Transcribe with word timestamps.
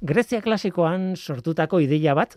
Grezia 0.00 0.38
klasikoan 0.38 1.16
sortutako 1.16 1.80
ideia 1.82 2.12
bat 2.14 2.36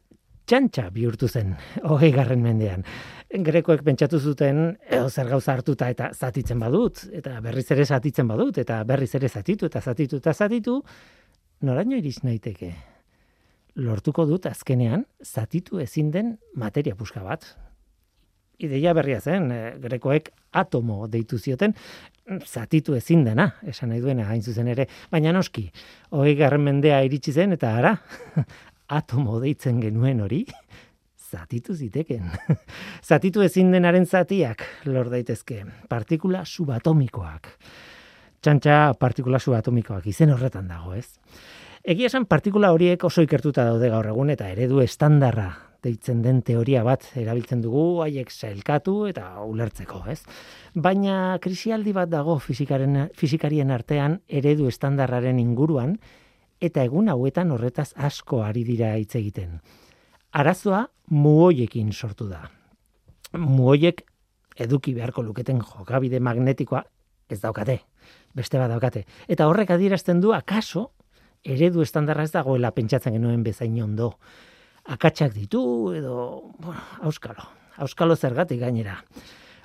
txantxa 0.49 0.87
bihurtu 0.89 1.27
zen, 1.29 1.53
hogei 1.91 2.09
garren 2.15 2.41
mendean. 2.41 2.83
Grekoek 3.31 3.83
pentsatu 3.85 4.19
zuten, 4.19 4.63
edo 4.89 5.09
zer 5.09 5.29
gauza 5.29 5.53
hartuta 5.53 5.89
eta 5.93 6.09
zatitzen 6.11 6.59
badut, 6.59 7.05
eta 7.13 7.37
berriz 7.41 7.67
ere 7.71 7.85
zatitzen 7.85 8.27
badut, 8.27 8.57
eta 8.57 8.81
berriz 8.83 9.13
ere 9.15 9.29
zatitu, 9.29 9.69
eta 9.69 9.81
zatitu, 9.81 10.17
eta 10.17 10.33
zatitu, 10.33 10.79
noraino 11.61 11.95
iriz 12.01 12.17
naiteke? 12.25 12.73
Lortuko 13.77 14.25
dut 14.25 14.49
azkenean, 14.49 15.05
zatitu 15.23 15.79
ezin 15.79 16.09
den 16.11 16.33
materia 16.57 16.97
puska 16.97 17.21
bat. 17.23 17.45
Ideia 18.61 18.93
berria 18.93 19.19
zen, 19.21 19.49
e, 19.51 19.59
grekoek 19.81 20.29
atomo 20.53 21.07
deitu 21.09 21.39
zioten, 21.39 21.73
zatitu 22.45 22.93
ezin 22.95 23.23
dena, 23.25 23.47
esan 23.67 23.89
nahi 23.89 24.01
duena 24.03 24.27
hain 24.29 24.43
zuzen 24.43 24.69
ere, 24.69 24.85
baina 25.11 25.33
noski, 25.33 25.65
hogei 26.13 26.35
garren 26.37 26.61
mendea 26.63 27.01
iritsi 27.07 27.33
zen, 27.33 27.55
eta 27.57 27.73
ara, 27.79 27.95
atomo 28.99 29.39
deitzen 29.41 29.79
genuen 29.81 30.21
hori, 30.21 30.43
zatitu 31.31 31.73
ziteken. 31.73 32.29
zatitu 33.09 33.41
ezin 33.41 33.71
denaren 33.73 34.05
zatiak 34.05 34.65
lor 34.85 35.09
daitezke, 35.09 35.63
partikula 35.89 36.45
subatomikoak. 36.45 37.49
Txantxa 38.41 38.93
partikula 39.01 39.39
subatomikoak 39.39 40.05
izen 40.09 40.33
horretan 40.33 40.69
dago, 40.69 40.93
ez? 40.97 41.07
Egia 41.81 42.11
esan 42.11 42.27
partikula 42.29 42.69
horiek 42.75 43.03
oso 43.09 43.25
ikertuta 43.25 43.65
daude 43.65 43.89
gaur 43.89 44.05
egun 44.13 44.29
eta 44.33 44.49
eredu 44.53 44.81
estandarra 44.85 45.70
deitzen 45.81 46.21
den 46.21 46.41
teoria 46.45 46.83
bat 46.85 47.07
erabiltzen 47.17 47.61
dugu 47.63 48.01
haiek 48.05 48.29
sailkatu 48.31 49.07
eta 49.09 49.41
ulertzeko, 49.43 50.03
ez? 50.11 50.21
Baina 50.75 51.37
krisialdi 51.41 51.93
bat 51.93 52.09
dago 52.09 52.37
fizikaren 52.39 53.07
fizikarien 53.17 53.71
artean 53.71 54.19
eredu 54.27 54.69
estandarraren 54.69 55.39
inguruan 55.41 55.97
eta 56.61 56.85
egun 56.85 57.09
hauetan 57.09 57.51
horretaz 57.51 57.91
asko 57.95 58.43
ari 58.45 58.63
dira 58.63 58.93
hitz 58.97 59.15
egiten. 59.17 59.59
Arazoa 60.31 60.85
muoiekin 61.09 61.91
sortu 61.91 62.29
da. 62.29 62.45
Muoiek 63.33 64.05
eduki 64.61 64.93
beharko 64.93 65.23
luketen 65.25 65.59
jokabide 65.65 66.19
magnetikoa 66.19 66.83
ez 67.31 67.39
daukate, 67.41 67.79
beste 68.35 68.59
bat 68.59 68.69
daukate. 68.69 69.05
Eta 69.31 69.47
horrek 69.47 69.71
adierazten 69.71 70.21
du 70.21 70.33
akaso 70.35 70.91
eredu 71.43 71.81
estandarra 71.81 72.27
ez 72.27 72.33
dagoela 72.35 72.73
pentsatzen 72.75 73.15
genuen 73.17 73.43
bezain 73.43 73.81
ondo. 73.81 74.13
Akatsak 74.85 75.33
ditu 75.35 75.61
edo, 75.93 76.53
bueno, 76.59 76.81
auskalo, 77.05 77.43
auskalo 77.77 78.15
zergatik 78.15 78.59
gainera. 78.59 78.97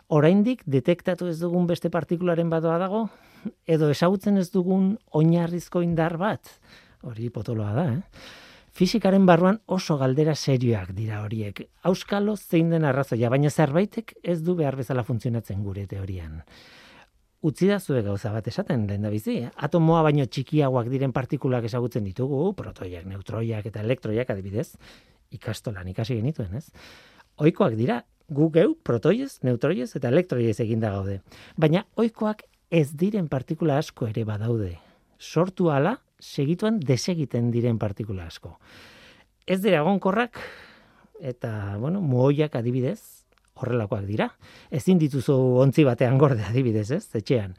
Oraindik 0.08 0.62
detektatu 0.66 1.26
ez 1.30 1.38
dugun 1.40 1.66
beste 1.66 1.90
partikularen 1.90 2.50
badoa 2.50 2.76
dago, 2.78 3.06
edo 3.66 3.88
esagutzen 3.90 4.36
ez 4.36 4.50
dugun 4.52 4.96
oinarrizko 5.10 5.82
indar 5.82 6.18
bat, 6.20 6.58
hori 7.02 7.30
potoloa 7.30 7.72
da, 7.74 7.86
eh? 7.94 8.02
Fizikaren 8.76 9.24
barruan 9.24 9.56
oso 9.72 9.96
galdera 9.96 10.34
serioak 10.36 10.90
dira 10.92 11.22
horiek. 11.24 11.62
Auskalo 11.88 12.34
zein 12.36 12.68
den 12.68 12.84
arrazoia, 12.84 13.30
baina 13.32 13.48
zerbaitek 13.48 14.12
ez 14.22 14.42
du 14.44 14.54
behar 14.58 14.76
bezala 14.76 15.04
funtzionatzen 15.06 15.62
gure 15.64 15.86
teorian. 15.88 16.42
Utzi 17.46 17.68
da 17.70 17.76
zuek 17.78 18.02
gauza 18.08 18.32
bat 18.34 18.48
esaten, 18.50 18.88
lehen 18.90 19.04
da 19.06 19.10
bizi. 19.12 19.36
Eh? 19.44 19.50
Atomoa 19.62 20.00
baino 20.02 20.24
txikiagoak 20.26 20.88
diren 20.90 21.12
partikulak 21.14 21.68
ezagutzen 21.68 22.06
ditugu, 22.08 22.40
protoiak, 22.58 23.04
neutroiak 23.06 23.68
eta 23.70 23.84
elektroiak 23.84 24.32
adibidez, 24.34 24.72
ikastolan 25.36 25.86
ikasi 25.92 26.16
genituen, 26.18 26.56
ez? 26.58 26.72
Oikoak 27.38 27.76
dira, 27.78 28.00
gu 28.32 28.48
geu, 28.50 28.72
protoiez, 28.82 29.36
neutroiez 29.46 29.92
eta 29.98 30.10
elektroiez 30.10 30.58
eginda 30.64 30.90
gaude. 30.96 31.20
Baina 31.56 31.84
oikoak 32.00 32.42
ez 32.74 32.88
diren 32.98 33.28
partikula 33.30 33.78
asko 33.78 34.08
ere 34.10 34.24
badaude. 34.26 34.72
Sortu 35.20 35.70
ala, 35.70 36.00
segituan 36.18 36.80
desegiten 36.80 37.52
diren 37.54 37.78
partikula 37.78 38.26
asko. 38.26 38.56
Ez 39.46 39.60
dira 39.62 39.84
egonkorrak 39.84 40.40
eta 41.22 41.76
bueno, 41.78 42.00
muoiak 42.02 42.56
adibidez, 42.58 43.15
horrelakoak 43.56 44.06
dira. 44.06 44.30
Ezin 44.70 44.98
dituzu 44.98 45.34
ontzi 45.62 45.84
batean 45.84 46.18
gorde 46.18 46.44
adibidez, 46.44 46.90
ez? 46.90 47.04
Etxean. 47.16 47.56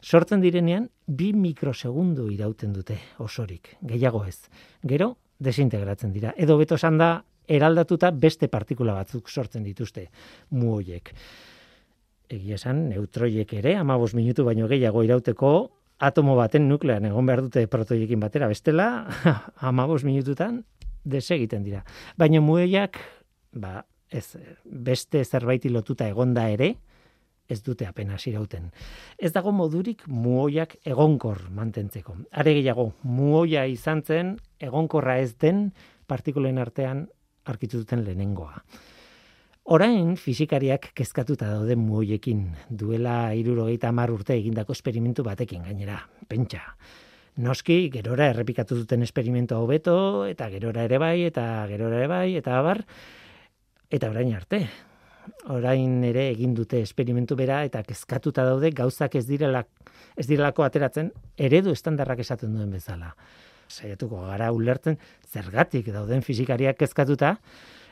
Sortzen 0.00 0.40
direnean 0.40 0.88
bi 1.06 1.32
mikrosegundu 1.36 2.30
irauten 2.32 2.72
dute 2.72 2.96
osorik, 3.20 3.76
gehiago 3.82 4.24
ez. 4.24 4.48
Gero 4.82 5.16
desintegratzen 5.40 6.12
dira. 6.12 6.32
Edo 6.36 6.56
beto 6.60 6.78
esan 6.80 6.98
da 7.00 7.18
eraldatuta 7.50 8.10
beste 8.14 8.48
partikula 8.48 8.94
batzuk 8.94 9.28
sortzen 9.28 9.64
dituzte 9.66 10.06
muoiek. 10.54 11.12
Egia 12.30 12.56
esan, 12.60 12.86
neutroiek 12.92 13.52
ere, 13.58 13.74
amabos 13.76 14.14
minutu 14.14 14.44
baino 14.46 14.68
gehiago 14.70 15.02
irauteko, 15.02 15.52
atomo 16.00 16.36
baten 16.38 16.68
nuklean 16.68 17.08
egon 17.10 17.26
behar 17.26 17.42
dute 17.44 17.66
protoiekin 17.68 18.20
batera, 18.22 18.48
bestela, 18.48 18.86
amabos 19.70 20.04
minututan, 20.06 20.62
desegiten 21.04 21.64
dira. 21.66 21.82
Baina 22.16 22.40
mueiak, 22.44 23.00
ba, 23.52 23.80
ez, 24.10 24.36
beste 24.64 25.24
zerbaiti 25.24 25.70
lotuta 25.70 26.08
egonda 26.08 26.48
ere, 26.50 26.74
ez 27.50 27.62
dute 27.66 27.86
apenas 27.86 28.22
irauten. 28.30 28.70
Ez 29.18 29.32
dago 29.34 29.52
modurik 29.52 30.04
muoiak 30.06 30.76
egonkor 30.86 31.48
mantentzeko. 31.54 32.14
Are 32.30 32.54
gehiago, 32.54 32.92
muoia 33.02 33.66
izan 33.66 34.04
zen 34.06 34.36
egonkorra 34.62 35.18
ez 35.18 35.34
den 35.38 35.70
partikulen 36.06 36.58
artean 36.62 37.08
arkitu 37.50 37.82
duten 37.82 38.04
lehenengoa. 38.06 38.62
Orain 39.70 40.16
fizikariak 40.18 40.88
kezkatuta 40.98 41.50
daude 41.52 41.76
muoiekin 41.78 42.46
duela 42.70 43.34
irurogeita 43.38 43.90
hamar 43.90 44.10
urte 44.10 44.34
egindako 44.34 44.74
esperimentu 44.74 45.22
batekin 45.26 45.62
gainera, 45.66 46.00
pentsa. 46.28 46.62
Noski, 47.40 47.84
gerora 47.92 48.26
errepikatu 48.32 48.80
duten 48.80 49.04
esperimentu 49.06 49.60
hobeto 49.60 50.26
eta 50.26 50.48
gerora 50.50 50.84
ere 50.88 50.98
bai, 50.98 51.16
eta 51.28 51.44
gerora 51.70 52.00
ere 52.00 52.08
bai, 52.10 52.26
eta 52.40 52.58
abar, 52.58 52.82
eta 53.90 54.10
orain 54.10 54.32
arte. 54.34 54.62
Orain 55.52 56.00
ere 56.04 56.28
egin 56.30 56.54
dute 56.54 56.80
esperimentu 56.80 57.36
bera 57.36 57.60
eta 57.64 57.82
kezkatuta 57.86 58.44
daude 58.44 58.70
gauzak 58.70 59.14
ez 59.20 59.26
direla 59.28 59.64
ez 60.16 60.26
direlako 60.26 60.64
ateratzen 60.64 61.12
eredu 61.36 61.74
estandarrak 61.76 62.24
esaten 62.24 62.56
duen 62.56 62.70
bezala. 62.70 63.14
Saiatuko 63.68 64.24
gara 64.26 64.50
ulertzen 64.52 64.98
zergatik 65.28 65.92
dauden 65.94 66.22
fizikariak 66.26 66.80
kezkatuta 66.80 67.36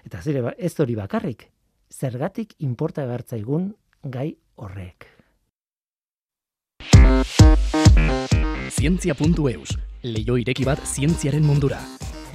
eta 0.09 0.23
zire 0.23 0.43
ba, 0.43 0.57
ez 0.59 0.75
hori 0.81 0.97
bakarrik 0.99 1.49
zergatik 1.91 2.55
inporta 2.59 3.05
egartzaigun 3.05 3.73
gai 4.03 4.37
horrek. 4.57 5.09
Zientzia.eus, 8.79 9.79
leio 10.05 10.37
ireki 10.39 10.69
bat 10.69 10.85
zientziaren 10.87 11.45
mundura. 11.45 11.81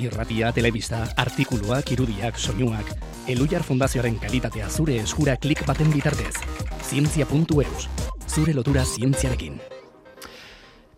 Irratia, 0.02 0.52
telebista, 0.52 1.04
artikuluak, 1.22 1.92
irudiak, 1.94 2.38
soinuak, 2.40 2.88
Elujar 3.30 3.62
Fundazioaren 3.64 4.16
kalitatea 4.20 4.66
zure 4.70 4.98
eskura 5.00 5.36
klik 5.38 5.62
baten 5.68 5.92
bitartez. 5.94 6.34
Zientzia.eus, 6.84 7.86
zure 8.28 8.56
lotura 8.58 8.84
zientziarekin. 8.84 9.60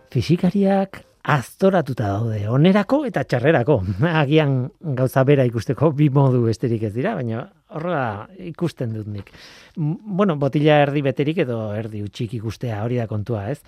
Fisikariak 0.10 1.02
aztoratuta 1.26 2.08
daude, 2.08 2.40
onerako 2.50 3.02
eta 3.10 3.26
txarrerako. 3.28 3.82
Agian 4.24 4.56
gauza 4.98 5.26
bera 5.28 5.44
ikusteko 5.46 5.92
bi 5.92 6.08
modu 6.10 6.46
besterik 6.46 6.88
ez 6.88 6.94
dira, 6.96 7.18
baina 7.20 7.50
horrela 7.76 8.30
ikusten 8.48 8.94
dut 8.96 9.10
nik. 9.12 9.34
Bueno, 9.76 10.38
botila 10.40 10.80
erdi 10.86 11.04
beterik 11.04 11.44
edo 11.44 11.60
erdi 11.76 12.06
utxik 12.06 12.38
ikustea 12.40 12.80
hori 12.86 13.02
da 13.02 13.10
kontua, 13.12 13.50
ez? 13.52 13.60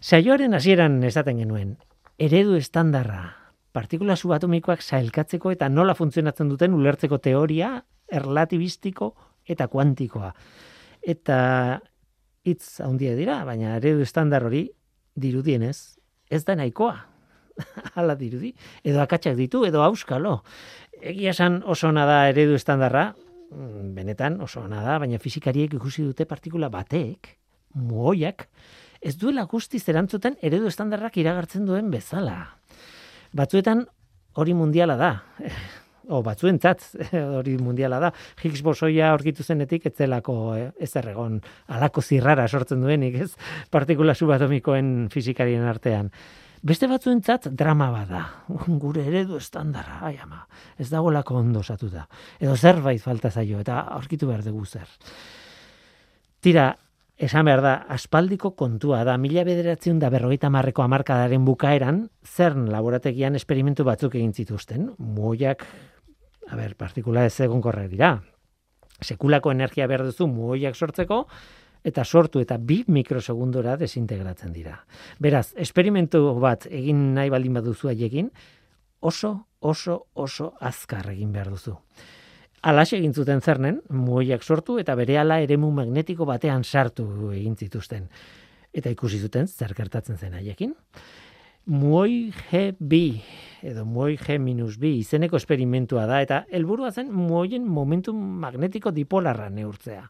Saioaren 0.00 0.54
hasieran 0.54 1.02
esaten 1.04 1.42
genuen, 1.42 1.74
eredu 2.22 2.54
estandarra, 2.54 3.24
partikula 3.76 4.16
subatomikoak 4.16 4.80
sailkatzeko 4.82 5.52
eta 5.52 5.68
nola 5.68 5.94
funtzionatzen 5.98 6.48
duten 6.48 6.74
ulertzeko 6.76 7.18
teoria 7.20 7.74
erlatibistiko 8.08 9.10
eta 9.46 9.68
kuantikoa. 9.68 10.32
Eta 11.06 11.36
hitz 12.46 12.80
handia 12.84 13.14
dira, 13.18 13.42
baina 13.44 13.76
eredu 13.76 14.04
estandar 14.06 14.46
hori 14.46 14.64
dirudienez 15.16 15.76
ez 16.30 16.42
da 16.46 16.56
nahikoa. 16.58 16.96
Hala 17.96 18.16
dirudi. 18.18 18.52
Edo 18.84 19.00
akatsak 19.04 19.36
ditu, 19.38 19.64
edo 19.68 19.82
auskalo. 19.84 20.40
Egia 21.00 21.32
esan 21.32 21.62
oso 21.64 21.92
da 21.92 22.26
eredu 22.28 22.56
estandarra, 22.56 23.10
mm, 23.50 23.94
benetan 23.96 24.40
oso 24.40 24.66
da, 24.68 24.98
baina 24.98 25.18
fizikariek 25.18 25.74
ikusi 25.74 26.02
dute 26.02 26.24
partikula 26.24 26.68
batek, 26.68 27.36
muoiak, 27.74 28.48
ez 29.00 29.16
duela 29.16 29.44
guzti 29.44 29.78
zerantzuten 29.78 30.36
eredu 30.42 30.66
estandarrak 30.66 31.16
iragartzen 31.16 31.66
duen 31.66 31.90
bezala. 31.90 32.56
Batzuetan 33.36 33.84
hori 34.40 34.54
mundiala 34.56 34.96
da. 35.00 35.16
O 36.06 36.20
batzuentzat 36.22 36.84
hori 37.40 37.56
mundiala 37.58 37.96
da. 37.98 38.12
Higgs 38.38 38.60
bosoia 38.62 39.08
aurkitu 39.10 39.42
zenetik 39.42 39.88
etzelako 39.90 40.36
eh, 40.54 40.68
ez 40.78 40.92
erregon 41.00 41.40
alako 41.66 41.98
zirrara 41.98 42.44
sortzen 42.46 42.84
duenik, 42.84 43.16
ez? 43.24 43.32
Partikula 43.74 44.14
subatomikoen 44.14 45.08
fizikarien 45.10 45.66
artean. 45.66 46.12
Beste 46.62 46.86
batzuentzat 46.86 47.48
drama 47.58 47.88
bada. 47.90 48.22
Gure 48.78 49.02
eredu 49.10 49.40
estandarra, 49.42 49.98
ai 50.06 50.14
ama. 50.22 50.44
Ez 50.78 50.86
dago 50.94 51.10
lako 51.10 51.40
ondo 51.42 51.64
da. 51.90 52.06
Edo 52.38 52.54
zerbait 52.56 53.02
falta 53.02 53.30
zaio 53.30 53.58
eta 53.58 53.80
aurkitu 53.98 54.28
behar 54.30 54.44
dugu 54.46 54.64
zer. 54.64 54.86
Tira, 56.40 56.70
Esan 57.16 57.46
behar 57.48 57.62
da, 57.64 57.74
aspaldiko 57.88 58.50
kontua 58.60 58.98
da, 59.08 59.14
mila 59.16 59.40
bederatzen 59.48 59.96
da 60.02 60.10
berrogeita 60.12 60.50
marreko 60.52 60.82
amarkadaren 60.84 61.46
bukaeran, 61.48 62.02
CERN 62.20 62.66
laborategian 62.68 63.38
esperimentu 63.38 63.86
batzuk 63.88 64.18
egin 64.18 64.34
zituzten. 64.36 64.90
Muoiak, 64.98 65.64
a 66.50 66.58
ber, 66.58 66.74
partikula 66.76 67.24
ez 67.24 67.40
egon 67.40 67.62
dira. 67.88 68.18
Sekulako 69.00 69.50
energia 69.50 69.86
behar 69.86 70.04
duzu 70.04 70.26
muoiak 70.26 70.76
sortzeko, 70.76 71.26
eta 71.84 72.04
sortu 72.04 72.40
eta 72.40 72.58
bi 72.58 72.82
mikrosegundora 72.86 73.76
desintegratzen 73.76 74.52
dira. 74.52 74.84
Beraz, 75.18 75.54
esperimentu 75.56 76.34
bat 76.38 76.66
egin 76.66 77.14
nahi 77.14 77.30
baldin 77.30 77.54
baduzu 77.54 77.88
egin, 77.88 78.30
oso, 79.00 79.46
oso, 79.60 80.06
oso 80.14 80.52
azkar 80.60 81.08
egin 81.14 81.32
behar 81.32 81.48
duzu. 81.48 81.78
Alas 82.62 82.92
egin 82.96 83.12
zuten 83.14 83.40
zernen, 83.40 83.80
muoiak 83.88 84.42
sortu 84.42 84.78
eta 84.80 84.94
berehala 84.96 85.38
eremu 85.44 85.70
magnetiko 85.74 86.26
batean 86.26 86.64
sartu 86.64 87.30
egin 87.32 87.56
zituzten. 87.56 88.08
Eta 88.72 88.90
ikusi 88.90 89.20
zuten 89.20 89.46
zer 89.46 89.74
gertatzen 89.76 90.16
zen 90.16 90.34
haiekin. 90.34 90.74
Muoi 91.66 92.32
G2 92.50 92.98
edo 93.66 93.84
muoi 93.84 94.16
G-B 94.16 94.92
izeneko 95.00 95.36
esperimentua 95.36 96.06
da 96.06 96.20
eta 96.22 96.44
helburua 96.50 96.92
zen 96.92 97.10
muoien 97.12 97.66
momentu 97.66 98.14
magnetiko 98.14 98.92
dipolarra 98.94 99.48
neurtzea. 99.50 100.04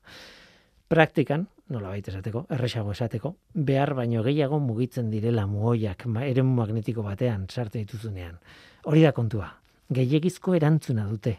Praktikan, 0.89 1.47
nola 1.73 1.89
baita 1.89 2.13
esateko, 2.13 2.45
erresago 2.53 2.93
esateko, 2.93 3.35
behar 3.55 3.95
baino 3.95 4.23
gehiago 4.23 4.61
mugitzen 4.61 5.11
direla 5.11 5.47
muoiak 5.47 6.05
eremu 6.23 6.55
magnetiko 6.61 7.03
batean 7.03 7.47
sarte 7.49 7.79
dituzunean. 7.79 8.37
Hori 8.85 9.03
da 9.03 9.13
kontua. 9.13 9.49
Gehiegizko 9.91 10.55
erantzuna 10.55 11.07
dute 11.09 11.39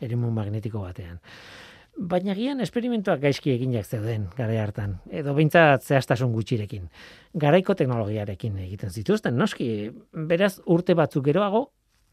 eremu 0.00 0.30
magnetiko 0.34 0.82
batean. 0.84 1.18
Baina 1.98 2.34
gian 2.38 2.60
esperimentuak 2.62 3.18
gaizki 3.24 3.50
eginak 3.50 3.86
zeuden 3.86 4.28
gara 4.36 4.54
hartan, 4.62 4.98
edo 5.10 5.32
behintzat 5.34 5.82
zehaztasun 5.82 6.30
gutxirekin. 6.32 6.84
Garaiko 7.34 7.74
teknologiarekin 7.74 8.60
egiten 8.62 8.94
zituzten, 8.94 9.34
noski, 9.34 9.90
beraz 10.14 10.60
urte 10.66 10.94
batzuk 10.94 11.24
geroago, 11.26 11.64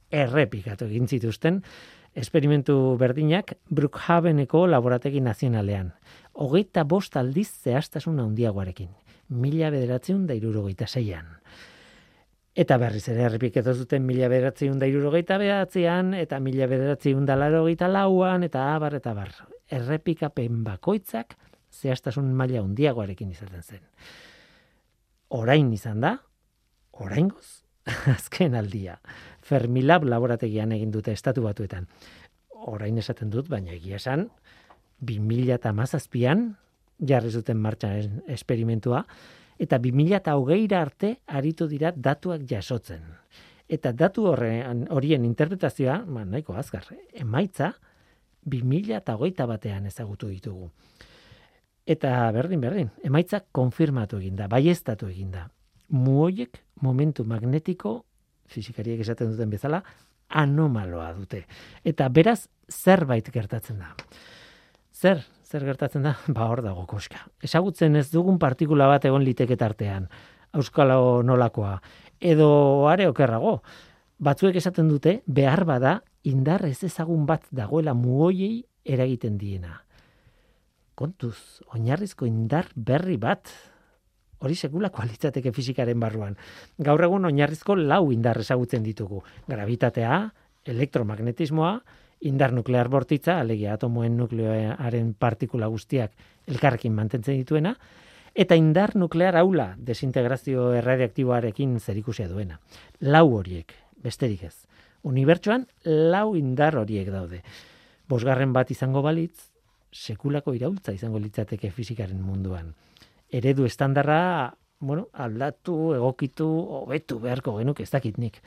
errepikatu 0.10 0.88
egin 0.90 1.06
zituzten, 1.08 1.62
esperimentu 2.16 2.98
berdinak 2.98 3.54
Brookhaveneko 3.70 4.66
laborategi 4.72 5.22
nazionalean. 5.22 5.92
Hogeita 6.34 6.84
bost 6.84 7.18
aldiz 7.18 7.50
zehaztasun 7.64 8.20
handiagoarekin. 8.24 8.90
Mila 9.30 9.70
bederatzen 9.74 10.26
da 10.26 10.34
irurogeita 10.34 10.88
zeian. 10.88 11.30
Eta 12.56 12.78
berriz 12.80 13.04
ere 13.12 13.26
errepiketu 13.28 13.74
zuten 13.76 14.06
mila 14.08 14.30
bederatziun 14.32 14.78
da 14.80 14.88
irurogeita 14.88 15.36
behatzean, 15.42 16.14
eta 16.16 16.40
mila 16.40 16.70
bederatziun 16.72 17.26
da 17.28 17.36
larogeita 17.36 17.90
lauan, 17.92 18.46
eta 18.48 18.70
abar, 18.78 18.96
eta 18.96 19.12
bar. 19.18 19.34
Errepikapen 19.76 20.64
bakoitzak 20.64 21.36
zehaztasun 21.76 22.32
maila 22.40 22.64
hundiagoarekin 22.64 23.34
izaten 23.36 23.62
zen. 23.62 23.84
Orain 25.36 25.74
izan 25.76 26.00
da, 26.06 26.16
orain 27.04 27.28
goz, 27.34 27.66
azken 28.16 28.56
aldia. 28.56 29.02
Fermilab 29.44 30.08
laborategian 30.08 30.72
egin 30.78 30.96
dute 30.96 31.12
estatu 31.12 31.44
batuetan. 31.44 31.90
Orain 32.72 32.98
esaten 32.98 33.34
dut, 33.34 33.52
baina 33.52 33.76
egia 33.76 34.00
esan, 34.00 34.30
2000 35.04 35.58
eta 35.60 35.74
mazazpian, 35.76 36.54
jarri 37.04 37.34
zuten 37.36 37.60
martxan 37.60 38.22
esperimentua, 38.32 39.04
eta 39.60 39.80
2008 39.80 40.76
arte 40.78 41.12
aritu 41.28 41.68
dira 41.68 41.92
datuak 41.96 42.44
jasotzen. 42.50 43.04
Eta 43.68 43.92
datu 43.92 44.28
horren, 44.30 44.86
horien 44.94 45.26
interpretazioa, 45.26 46.04
ma, 46.06 46.26
nahiko 46.26 46.54
azkar, 46.54 46.86
emaitza 47.14 47.74
2008 48.46 49.48
batean 49.50 49.88
ezagutu 49.90 50.30
ditugu. 50.30 50.70
Eta 51.86 52.32
berdin, 52.34 52.62
berdin, 52.62 52.90
emaitza 53.06 53.42
konfirmatu 53.54 54.18
eginda, 54.22 54.48
baiestatu 54.50 55.10
eginda. 55.10 55.48
Muoiek 55.90 56.62
momentu 56.82 57.26
magnetiko, 57.26 58.00
fizikariek 58.50 59.02
esaten 59.02 59.32
duten 59.34 59.50
bezala, 59.50 59.82
anomaloa 60.30 61.12
dute. 61.18 61.44
Eta 61.86 62.10
beraz, 62.10 62.48
zerbait 62.70 63.30
gertatzen 63.34 63.82
da. 63.82 63.94
Zer, 64.94 65.22
zer 65.46 65.66
gertatzen 65.66 66.06
da? 66.06 66.16
Ba, 66.36 66.50
hor 66.50 66.64
dago 66.66 66.86
koska. 66.90 67.26
Ezagutzen 67.44 67.96
ez 68.00 68.10
dugun 68.12 68.40
partikula 68.42 68.90
bat 68.92 69.06
egon 69.06 69.24
liteke 69.26 69.58
tartean. 69.60 70.10
Euskalo 70.56 71.22
nolakoa. 71.24 71.78
Edo 72.20 72.88
are 72.90 73.08
okerrago. 73.12 73.60
Batzuek 74.26 74.56
esaten 74.56 74.88
dute, 74.88 75.20
behar 75.28 75.66
bada, 75.68 76.00
indar 76.24 76.64
ez 76.66 76.80
ezagun 76.88 77.26
bat 77.28 77.44
dagoela 77.52 77.94
muoiei 77.94 78.64
eragiten 78.86 79.38
diena. 79.38 79.82
Kontuz, 80.96 81.60
oinarrizko 81.76 82.26
indar 82.26 82.70
berri 82.76 83.18
bat, 83.20 83.52
hori 84.40 84.56
sekula 84.56 84.90
kualitzateke 84.94 85.52
fizikaren 85.52 86.00
barruan. 86.00 86.38
Gaur 86.80 87.04
egun 87.04 87.28
oinarrizko 87.28 87.76
lau 87.76 88.14
indar 88.16 88.40
ezagutzen 88.40 88.86
ditugu. 88.86 89.20
Gravitatea, 89.52 90.22
elektromagnetismoa, 90.72 91.74
indar 92.22 92.54
nuklear 92.54 92.90
bortitza, 92.90 93.40
alegia 93.40 93.76
atomoen 93.76 94.18
nuklearen 94.18 95.14
partikula 95.20 95.68
guztiak 95.68 96.12
elkarrekin 96.48 96.94
mantentzen 96.94 97.38
dituena, 97.38 97.76
eta 98.36 98.56
indar 98.60 98.96
nuklear 98.96 99.38
aula 99.40 99.74
desintegrazio 99.78 100.72
erradiaktiboarekin 100.82 101.80
zerikusia 101.80 102.28
duena. 102.28 102.60
Lau 103.00 103.28
horiek, 103.38 103.74
besterik 104.04 104.44
ez. 104.44 104.56
Unibertsuan 105.06 105.68
lau 105.86 106.36
indar 106.36 106.78
horiek 106.82 107.12
daude. 107.14 107.42
Bosgarren 108.10 108.54
bat 108.54 108.72
izango 108.72 109.02
balitz, 109.06 109.52
sekulako 109.96 110.54
iraultza 110.54 110.94
izango 110.94 111.22
litzateke 111.22 111.72
fizikaren 111.72 112.20
munduan. 112.22 112.74
Eredu 113.32 113.66
estandarra, 113.66 114.54
bueno, 114.80 115.08
aldatu, 115.14 115.94
egokitu, 115.96 116.48
hobetu 116.82 117.20
beharko 117.24 117.56
genuk 117.60 117.80
ez 117.82 117.90
dakitnik. 117.94 118.42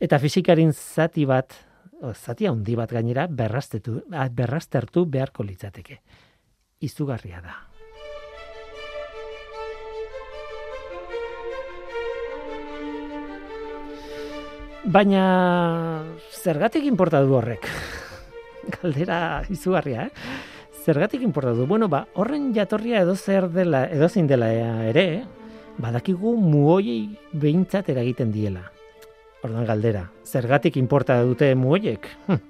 Eta 0.00 0.18
fizikarin 0.18 0.72
zati 0.72 1.24
bat 1.26 1.54
zati 2.14 2.46
handi 2.46 2.76
bat 2.78 2.92
gainera 2.92 3.26
berrastetu, 3.26 4.02
berrastertu 4.32 5.04
beharko 5.06 5.42
litzateke. 5.42 6.00
Izugarria 6.80 7.40
da. 7.42 7.56
Baina 14.88 16.04
zergatik 16.32 16.86
inporta 16.86 17.20
du 17.20 17.34
horrek? 17.36 17.66
Galdera 18.78 19.42
izugarria, 19.50 20.06
eh? 20.06 20.38
Zergatik 20.84 21.20
inporta 21.26 21.52
du? 21.52 21.66
Bueno, 21.66 21.90
ba, 21.92 22.06
horren 22.14 22.54
jatorria 22.54 23.02
edo 23.02 23.16
zer 23.16 23.50
dela, 23.52 23.84
edo 23.92 24.08
zein 24.08 24.30
dela 24.30 24.48
ere, 24.88 25.24
badakigu 25.76 26.36
muoiei 26.40 27.18
behintzat 27.32 27.90
eragiten 27.92 28.32
diela. 28.32 28.68
Ordan 29.46 29.66
galdera, 29.68 30.02
zergatik 30.26 30.76
inporta 30.80 31.20
dute 31.22 31.52
muoiek? 31.54 32.08
Hm. 32.26 32.40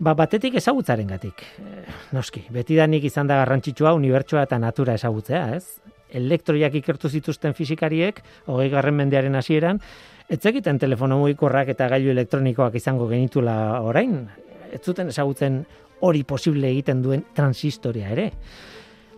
Ba, 0.00 0.14
batetik 0.16 0.56
ezagutzaren 0.56 1.10
gatik. 1.12 1.42
Eh, 1.60 1.84
noski, 2.16 2.46
betidanik 2.50 3.04
izan 3.04 3.28
da 3.28 3.36
garrantzitsua 3.42 3.92
unibertsoa 3.98 4.46
eta 4.48 4.58
natura 4.58 4.96
ezagutzea, 4.98 5.42
ez? 5.58 5.78
Elektroiak 6.16 6.74
ikertu 6.80 7.10
zituzten 7.12 7.54
fizikariek, 7.54 8.22
hogei 8.50 8.70
garren 8.72 8.96
mendearen 8.96 9.36
hasieran, 9.38 9.78
ez 10.26 10.40
egiten 10.50 10.80
telefono 10.82 11.20
mugikorrak 11.20 11.70
eta 11.76 11.90
gailu 11.92 12.10
elektronikoak 12.14 12.74
izango 12.80 13.06
genitula 13.10 13.54
orain, 13.86 14.24
ez 14.72 14.80
zuten 14.82 15.12
ezagutzen 15.12 15.62
hori 16.00 16.24
posible 16.24 16.70
egiten 16.72 17.02
duen 17.04 17.26
transistoria 17.36 18.10
ere. 18.16 18.30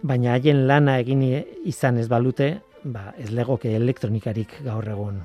Baina 0.02 0.34
haien 0.34 0.66
lana 0.66 0.98
egin 1.00 1.22
izan 1.64 2.02
ez 2.02 2.08
balute, 2.10 2.56
ba, 2.84 3.12
ez 3.16 3.30
legoke 3.30 3.70
elektronikarik 3.78 4.58
gaur 4.66 4.90
egun 4.96 5.22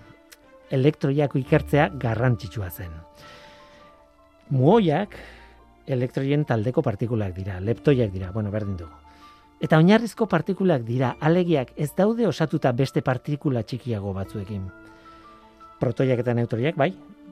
elektroiako 0.71 1.39
ikertzea 1.39 1.89
garrantzitsua 1.99 2.69
zen. 2.69 2.93
Muoiak 4.49 5.15
elektroien 5.87 6.43
taldeko 6.45 6.83
partikulak 6.83 7.33
dira, 7.35 7.59
leptoiak 7.63 8.11
dira, 8.11 8.31
bueno, 8.31 8.51
berdin 8.51 8.77
dugu. 8.77 8.91
Eta 9.63 9.79
oinarrizko 9.81 10.27
partikulak 10.29 10.83
dira, 10.85 11.15
alegiak 11.19 11.71
ez 11.81 11.89
daude 11.97 12.27
osatuta 12.27 12.71
beste 12.77 13.01
partikula 13.01 13.63
txikiago 13.63 14.13
batzuekin. 14.13 14.67
Protoiak 15.81 16.21
eta 16.21 16.35
neutroiak, 16.37 16.77
bai, 16.77 16.91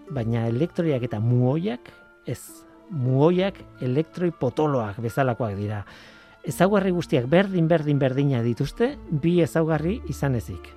baina 0.10 0.48
elektroiak 0.50 1.06
eta 1.06 1.20
muoiak 1.20 1.92
ez. 2.26 2.42
Muoiak 2.90 3.58
elektroi 3.82 4.32
potoloak 4.40 5.00
bezalakoak 5.02 5.56
dira. 5.58 5.84
Ezaugarri 6.46 6.92
guztiak 6.94 7.26
berdin 7.30 7.68
berdin 7.68 8.00
berdina 8.02 8.42
dituzte, 8.46 8.92
bi 9.10 9.40
ezaugarri 9.42 10.00
izan 10.10 10.36
ezik. 10.38 10.70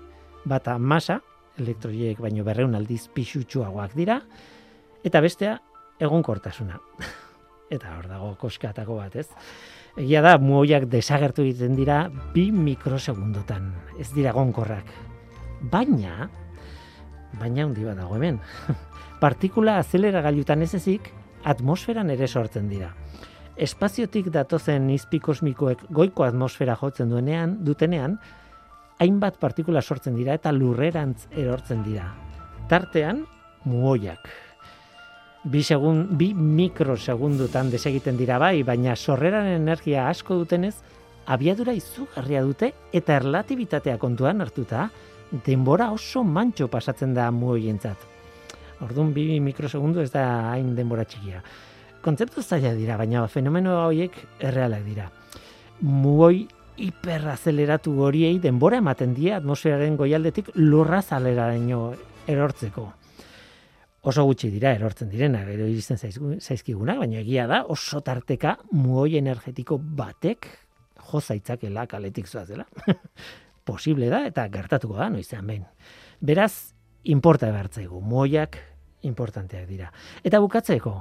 Bata 0.48 0.78
masa, 0.78 1.20
elektroiek 1.60 2.20
baino 2.22 2.44
berreun 2.46 2.74
aldiz 2.78 3.06
pixutsuagoak 3.14 3.96
dira, 3.98 4.20
eta 5.04 5.22
bestea 5.24 5.58
egonkortasuna. 6.00 6.78
eta 7.74 7.96
hor 7.96 8.08
dago 8.08 8.32
koskatako 8.40 8.98
bat, 9.00 9.16
ez? 9.16 9.28
Egia 9.98 10.22
da, 10.22 10.36
muoiak 10.38 10.86
desagertu 10.90 11.42
egiten 11.42 11.74
dira 11.76 12.04
bi 12.34 12.48
mikrosegundotan, 12.54 13.72
ez 13.98 14.10
dira 14.14 14.30
egonkorrak. 14.30 14.92
Baina, 15.72 16.28
baina 17.40 17.66
hundi 17.66 17.84
bat 17.84 17.98
dago 17.98 18.14
hemen, 18.14 18.38
partikula 19.22 19.78
azelera 19.82 20.22
gailutan 20.22 20.62
ez 20.62 20.74
ezik, 20.78 21.10
atmosferan 21.44 22.10
ere 22.10 22.28
sortzen 22.28 22.68
dira. 22.68 22.94
espaziotik 23.58 24.28
datozen 24.30 24.84
izpi 24.94 25.18
kosmikoek 25.18 25.80
goiko 25.90 26.22
atmosfera 26.22 26.76
jotzen 26.78 27.08
duenean, 27.10 27.56
dutenean, 27.66 28.12
hainbat 28.98 29.38
partikula 29.38 29.82
sortzen 29.82 30.16
dira 30.18 30.34
eta 30.34 30.52
lurrerantz 30.52 31.28
erortzen 31.30 31.82
dira. 31.86 32.10
Tartean, 32.68 33.24
muoiak. 33.64 34.28
Bi, 35.48 35.62
segun, 35.62 36.02
bi 36.18 36.32
mikrosegundutan 36.34 37.70
desegiten 37.70 38.18
dira 38.18 38.40
bai, 38.42 38.62
baina 38.66 38.96
sorreran 38.96 39.46
energia 39.46 40.08
asko 40.10 40.36
dutenez, 40.40 40.74
abiadura 41.30 41.72
izugarria 41.76 42.42
dute 42.42 42.72
eta 42.92 43.16
erlatibitatea 43.20 43.96
kontuan 44.02 44.42
hartuta, 44.42 44.88
denbora 45.46 45.90
oso 45.92 46.24
mantxo 46.24 46.68
pasatzen 46.68 47.14
da 47.14 47.30
muoientzat. 47.30 48.04
Orduan 48.84 49.12
bi 49.14 49.38
mikrosegundu 49.42 50.02
ez 50.02 50.10
da 50.12 50.24
hain 50.52 50.74
denbora 50.76 51.04
txikia. 51.04 51.42
Kontzeptu 52.02 52.42
zaila 52.42 52.74
dira, 52.78 52.96
baina 52.96 53.26
fenomeno 53.28 53.74
horiek 53.86 54.14
errealak 54.38 54.84
dira. 54.86 55.08
Muoi 55.82 56.46
hiperazeleratu 56.78 57.92
horiei 58.06 58.38
denbora 58.42 58.78
ematen 58.82 59.14
die 59.16 59.32
atmosferaren 59.34 59.96
goialdetik 59.98 60.52
lurra 60.56 61.02
zaleraino 61.02 61.82
erortzeko. 62.28 62.86
Oso 64.08 64.24
gutxi 64.28 64.50
dira 64.52 64.70
erortzen 64.76 65.10
direna, 65.10 65.42
gero 65.44 65.66
iristen 65.66 65.98
zaizkiguna, 65.98 66.94
baina 67.00 67.18
egia 67.20 67.48
da 67.50 67.64
oso 67.66 68.00
tarteka 68.06 68.54
muoi 68.72 69.18
energetiko 69.18 69.78
batek 69.78 70.48
jo 71.10 71.20
zaitzakela 71.20 71.86
kaletik 71.90 72.28
zoazela. 72.28 72.66
Posible 73.68 74.08
da 74.08 74.22
eta 74.28 74.46
gertatuko 74.48 74.96
da 74.96 75.10
noizean 75.12 75.46
behin. 75.46 75.66
Beraz, 76.20 76.72
importa 77.04 77.50
behartzaigu, 77.52 78.00
muoiak 78.00 78.56
importanteak 79.08 79.68
dira. 79.68 79.92
Eta 80.24 80.40
bukatzeko, 80.40 80.94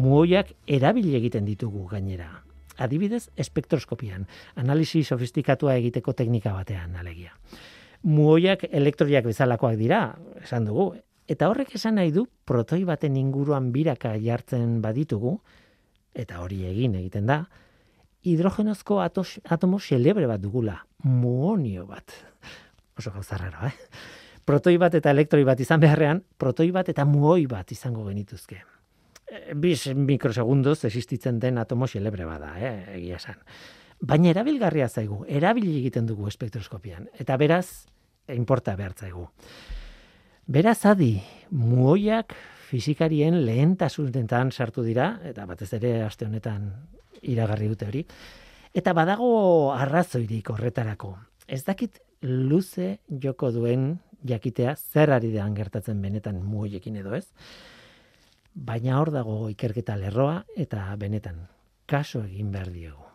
muoiak 0.00 0.54
erabili 0.66 1.16
egiten 1.18 1.44
ditugu 1.44 1.86
gainera. 1.90 2.45
Adibidez, 2.78 3.28
espektroskopian, 3.36 4.26
analisi 4.56 5.02
sofistikatua 5.04 5.76
egiteko 5.80 6.12
teknika 6.12 6.52
batean 6.52 6.96
alegia. 6.96 7.32
Muoiak 8.04 8.66
elektroiak 8.70 9.24
bezalakoak 9.24 9.78
dira, 9.80 10.00
esan 10.42 10.68
dugu, 10.68 10.90
eta 11.26 11.48
horrek 11.50 11.74
esan 11.78 11.96
nahi 11.98 12.12
du 12.14 12.26
protoi 12.44 12.84
baten 12.84 13.16
inguruan 13.16 13.72
biraka 13.72 14.14
jartzen 14.22 14.80
baditugu, 14.82 15.38
eta 16.14 16.42
hori 16.44 16.62
egin 16.68 16.94
egiten 17.00 17.26
da, 17.26 17.42
hidrogenozko 18.26 19.00
atos, 19.00 19.40
atomo 19.44 19.80
xelebre 19.82 20.28
bat 20.28 20.40
dugula, 20.42 20.78
muonio 21.02 21.86
bat. 21.86 22.14
Oso 22.98 23.12
gauza 23.12 23.38
raro, 23.40 23.66
eh? 23.66 23.74
Protoi 24.46 24.76
bat 24.78 24.94
eta 24.94 25.10
elektroi 25.10 25.42
bat 25.44 25.60
izan 25.60 25.82
beharrean, 25.82 26.22
protoi 26.38 26.70
bat 26.74 26.88
eta 26.88 27.04
muoi 27.04 27.48
bat 27.50 27.72
izango 27.74 28.06
genituzke. 28.06 28.62
Eh, 29.26 29.54
bis 29.54 29.88
mikrosegundoz 29.94 30.84
existitzen 30.86 31.40
den 31.42 31.58
atomo 31.58 31.88
xelebre 31.90 32.24
bada, 32.24 32.54
eh, 32.60 32.96
egia 32.98 33.16
esan. 33.16 33.40
Baina 34.00 34.30
erabilgarria 34.30 34.88
zaigu, 34.88 35.24
erabili 35.26 35.78
egiten 35.80 36.06
dugu 36.06 36.28
espektroskopian. 36.28 37.08
Eta 37.18 37.36
beraz, 37.36 37.86
importa 38.28 38.76
behartzaigu. 38.76 39.26
Beraz 40.46 40.84
adi, 40.86 41.16
muoiak 41.50 42.34
fizikarien 42.68 43.40
lehentasunetan 43.46 44.52
sartu 44.52 44.84
dira, 44.86 45.20
eta 45.24 45.46
batez 45.46 45.72
ere 45.74 46.02
aste 46.04 46.26
honetan 46.26 46.70
iragarri 47.22 47.68
dute 47.68 47.86
hori, 47.86 48.04
eta 48.74 48.92
badago 48.92 49.72
arrazoirik 49.74 50.50
horretarako. 50.50 51.16
Ez 51.48 51.64
dakit 51.64 51.98
luze 52.22 52.98
joko 53.22 53.50
duen 53.50 53.96
jakitea 54.26 54.76
zer 54.76 55.10
ari 55.10 55.32
dean 55.32 55.54
gertatzen 55.54 56.00
benetan 56.02 56.42
muoiekin 56.42 56.96
edo 57.02 57.14
ez, 57.14 57.26
baina 58.56 59.00
hor 59.00 59.12
dago 59.12 59.36
ikerketa 59.52 59.96
lerroa 60.00 60.38
eta 60.56 60.88
benetan 60.96 61.42
kaso 61.86 62.24
egin 62.24 62.50
behar 62.52 62.72
diegu. 62.72 63.05